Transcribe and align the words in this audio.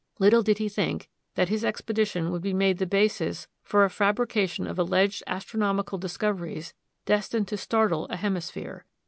Little 0.17 0.41
did 0.41 0.57
he 0.57 0.67
think 0.67 1.11
that 1.35 1.49
his 1.49 1.63
expedition 1.63 2.31
would 2.31 2.41
be 2.41 2.55
made 2.55 2.79
the 2.79 2.87
basis 2.87 3.47
for 3.61 3.83
a 3.83 3.89
fabrication 3.91 4.65
of 4.65 4.79
alleged 4.79 5.21
astronomical 5.27 5.99
discoveries 5.99 6.73
destined 7.05 7.47
to 7.49 7.57
startle 7.57 8.07
a 8.09 8.15
hemisphere. 8.15 8.87